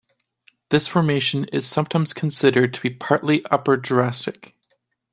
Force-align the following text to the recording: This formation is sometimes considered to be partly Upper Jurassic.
This 0.69 0.87
formation 0.87 1.43
is 1.53 1.67
sometimes 1.67 2.11
considered 2.11 2.73
to 2.73 2.81
be 2.81 2.89
partly 2.89 3.45
Upper 3.51 3.77
Jurassic. 3.77 4.55